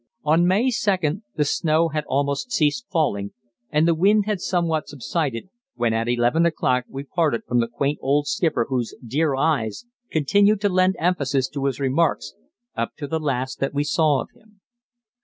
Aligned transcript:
On 0.23 0.47
May 0.47 0.69
2d 0.69 1.21
the 1.35 1.45
snow 1.45 1.89
had 1.89 2.05
almost 2.07 2.51
ceased 2.51 2.87
falling 2.91 3.33
and 3.69 3.87
the 3.87 3.93
wind 3.93 4.25
had 4.25 4.41
somewhat 4.41 4.87
subsided, 4.87 5.49
when 5.75 5.93
at 5.93 6.07
eleven 6.09 6.43
o'clock 6.43 6.85
we 6.89 7.03
parted 7.03 7.43
from 7.47 7.59
the 7.59 7.67
quaint 7.67 7.99
old 8.01 8.25
skipper 8.25 8.65
whose 8.67 8.95
"Dear 9.05 9.35
eyes!" 9.35 9.85
continued 10.09 10.59
to 10.61 10.69
lend 10.69 10.95
emphasis 10.97 11.47
to 11.49 11.65
his 11.65 11.79
remarks 11.79 12.33
up 12.75 12.95
to 12.97 13.05
the 13.05 13.19
last 13.19 13.59
that 13.59 13.75
we 13.75 13.83
saw 13.83 14.21
of 14.23 14.29
him. 14.33 14.59